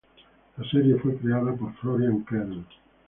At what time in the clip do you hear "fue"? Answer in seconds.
0.95-1.15